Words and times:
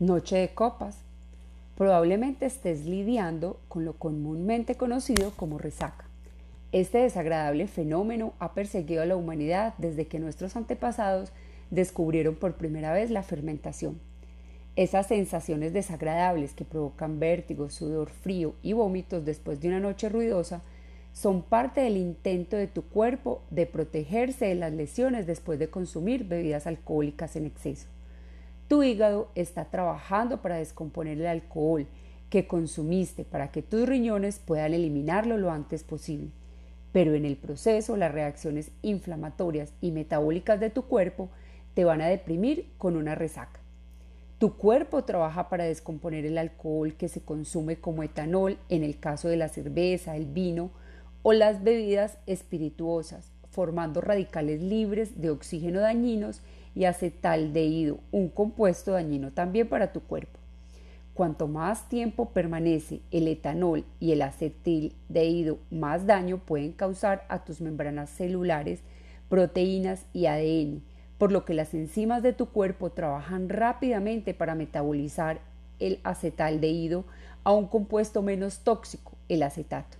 Noche 0.00 0.38
de 0.38 0.48
copas. 0.54 0.96
Probablemente 1.76 2.46
estés 2.46 2.86
lidiando 2.86 3.60
con 3.68 3.84
lo 3.84 3.92
comúnmente 3.92 4.74
conocido 4.74 5.32
como 5.32 5.58
resaca. 5.58 6.06
Este 6.72 6.96
desagradable 6.96 7.66
fenómeno 7.66 8.32
ha 8.38 8.54
perseguido 8.54 9.02
a 9.02 9.04
la 9.04 9.16
humanidad 9.16 9.74
desde 9.76 10.06
que 10.06 10.18
nuestros 10.18 10.56
antepasados 10.56 11.32
descubrieron 11.70 12.34
por 12.34 12.54
primera 12.54 12.94
vez 12.94 13.10
la 13.10 13.22
fermentación. 13.22 14.00
Esas 14.74 15.06
sensaciones 15.06 15.74
desagradables 15.74 16.54
que 16.54 16.64
provocan 16.64 17.20
vértigo, 17.20 17.68
sudor 17.68 18.08
frío 18.08 18.54
y 18.62 18.72
vómitos 18.72 19.26
después 19.26 19.60
de 19.60 19.68
una 19.68 19.80
noche 19.80 20.08
ruidosa 20.08 20.62
son 21.12 21.42
parte 21.42 21.82
del 21.82 21.98
intento 21.98 22.56
de 22.56 22.68
tu 22.68 22.84
cuerpo 22.84 23.42
de 23.50 23.66
protegerse 23.66 24.46
de 24.46 24.54
las 24.54 24.72
lesiones 24.72 25.26
después 25.26 25.58
de 25.58 25.68
consumir 25.68 26.24
bebidas 26.24 26.66
alcohólicas 26.66 27.36
en 27.36 27.44
exceso. 27.44 27.86
Tu 28.70 28.84
hígado 28.84 29.32
está 29.34 29.64
trabajando 29.64 30.42
para 30.42 30.58
descomponer 30.58 31.18
el 31.18 31.26
alcohol 31.26 31.88
que 32.28 32.46
consumiste 32.46 33.24
para 33.24 33.50
que 33.50 33.62
tus 33.62 33.84
riñones 33.84 34.38
puedan 34.38 34.74
eliminarlo 34.74 35.38
lo 35.38 35.50
antes 35.50 35.82
posible. 35.82 36.28
Pero 36.92 37.14
en 37.14 37.24
el 37.24 37.36
proceso 37.36 37.96
las 37.96 38.12
reacciones 38.12 38.70
inflamatorias 38.82 39.72
y 39.80 39.90
metabólicas 39.90 40.60
de 40.60 40.70
tu 40.70 40.82
cuerpo 40.82 41.30
te 41.74 41.84
van 41.84 42.00
a 42.00 42.06
deprimir 42.06 42.68
con 42.78 42.94
una 42.94 43.16
resaca. 43.16 43.58
Tu 44.38 44.56
cuerpo 44.56 45.02
trabaja 45.02 45.48
para 45.48 45.64
descomponer 45.64 46.24
el 46.24 46.38
alcohol 46.38 46.94
que 46.94 47.08
se 47.08 47.22
consume 47.22 47.80
como 47.80 48.04
etanol 48.04 48.56
en 48.68 48.84
el 48.84 49.00
caso 49.00 49.26
de 49.26 49.36
la 49.36 49.48
cerveza, 49.48 50.14
el 50.14 50.26
vino 50.26 50.70
o 51.24 51.32
las 51.32 51.64
bebidas 51.64 52.18
espirituosas, 52.26 53.32
formando 53.50 54.00
radicales 54.00 54.62
libres 54.62 55.20
de 55.20 55.30
oxígeno 55.30 55.80
dañinos 55.80 56.40
y 56.74 56.84
acetaldehído, 56.84 57.98
un 58.12 58.28
compuesto 58.28 58.92
dañino 58.92 59.32
también 59.32 59.68
para 59.68 59.92
tu 59.92 60.00
cuerpo. 60.00 60.38
Cuanto 61.14 61.48
más 61.48 61.88
tiempo 61.88 62.30
permanece 62.30 63.00
el 63.10 63.28
etanol 63.28 63.84
y 63.98 64.12
el 64.12 64.22
acetaldehído, 64.22 65.58
más 65.70 66.06
daño 66.06 66.38
pueden 66.38 66.72
causar 66.72 67.26
a 67.28 67.44
tus 67.44 67.60
membranas 67.60 68.10
celulares, 68.10 68.80
proteínas 69.28 70.06
y 70.12 70.26
ADN, 70.26 70.82
por 71.18 71.32
lo 71.32 71.44
que 71.44 71.54
las 71.54 71.74
enzimas 71.74 72.22
de 72.22 72.32
tu 72.32 72.46
cuerpo 72.46 72.90
trabajan 72.90 73.48
rápidamente 73.48 74.32
para 74.32 74.54
metabolizar 74.54 75.40
el 75.78 76.00
acetaldehído 76.04 77.04
a 77.44 77.52
un 77.52 77.66
compuesto 77.66 78.22
menos 78.22 78.60
tóxico, 78.60 79.12
el 79.28 79.42
acetato. 79.42 79.98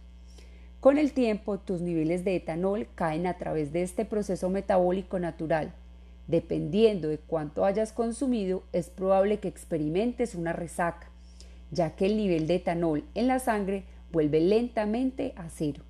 Con 0.80 0.96
el 0.96 1.12
tiempo, 1.12 1.58
tus 1.58 1.82
niveles 1.82 2.24
de 2.24 2.36
etanol 2.36 2.88
caen 2.94 3.26
a 3.26 3.36
través 3.36 3.72
de 3.72 3.82
este 3.82 4.06
proceso 4.06 4.48
metabólico 4.48 5.18
natural. 5.18 5.74
Dependiendo 6.30 7.08
de 7.08 7.18
cuánto 7.18 7.64
hayas 7.64 7.92
consumido, 7.92 8.62
es 8.72 8.88
probable 8.88 9.40
que 9.40 9.48
experimentes 9.48 10.36
una 10.36 10.52
resaca, 10.52 11.10
ya 11.72 11.96
que 11.96 12.06
el 12.06 12.16
nivel 12.16 12.46
de 12.46 12.54
etanol 12.54 13.02
en 13.16 13.26
la 13.26 13.40
sangre 13.40 13.82
vuelve 14.12 14.38
lentamente 14.38 15.32
a 15.34 15.48
cero. 15.48 15.82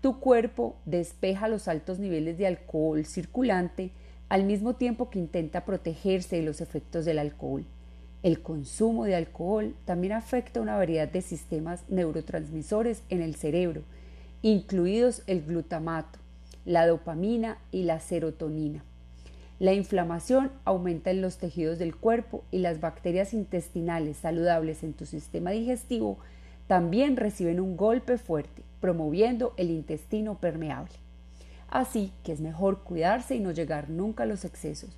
Tu 0.00 0.18
cuerpo 0.18 0.74
despeja 0.84 1.46
los 1.46 1.68
altos 1.68 2.00
niveles 2.00 2.38
de 2.38 2.48
alcohol 2.48 3.04
circulante 3.04 3.92
al 4.28 4.42
mismo 4.42 4.74
tiempo 4.74 5.10
que 5.10 5.20
intenta 5.20 5.64
protegerse 5.64 6.34
de 6.34 6.42
los 6.42 6.60
efectos 6.60 7.04
del 7.04 7.20
alcohol. 7.20 7.64
El 8.24 8.42
consumo 8.42 9.04
de 9.04 9.14
alcohol 9.14 9.76
también 9.84 10.12
afecta 10.12 10.60
una 10.60 10.76
variedad 10.76 11.06
de 11.06 11.22
sistemas 11.22 11.84
neurotransmisores 11.88 13.04
en 13.10 13.22
el 13.22 13.36
cerebro, 13.36 13.84
incluidos 14.42 15.22
el 15.28 15.44
glutamato, 15.44 16.18
la 16.64 16.84
dopamina 16.84 17.58
y 17.70 17.84
la 17.84 18.00
serotonina. 18.00 18.82
La 19.58 19.72
inflamación 19.72 20.52
aumenta 20.64 21.10
en 21.10 21.20
los 21.20 21.38
tejidos 21.38 21.78
del 21.78 21.96
cuerpo 21.96 22.44
y 22.52 22.58
las 22.58 22.80
bacterias 22.80 23.34
intestinales 23.34 24.18
saludables 24.18 24.84
en 24.84 24.92
tu 24.92 25.04
sistema 25.04 25.50
digestivo 25.50 26.18
también 26.68 27.16
reciben 27.16 27.58
un 27.58 27.76
golpe 27.76 28.18
fuerte, 28.18 28.62
promoviendo 28.80 29.54
el 29.56 29.70
intestino 29.70 30.38
permeable. 30.38 30.94
Así 31.68 32.12
que 32.22 32.32
es 32.32 32.40
mejor 32.40 32.84
cuidarse 32.84 33.34
y 33.34 33.40
no 33.40 33.50
llegar 33.50 33.90
nunca 33.90 34.22
a 34.22 34.26
los 34.26 34.44
excesos. 34.44 34.90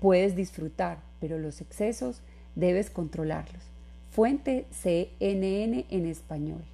Puedes 0.00 0.34
disfrutar, 0.34 0.98
pero 1.20 1.38
los 1.38 1.60
excesos 1.60 2.20
debes 2.56 2.90
controlarlos. 2.90 3.62
Fuente 4.10 4.66
CNN 4.70 5.86
en 5.90 6.06
español. 6.06 6.64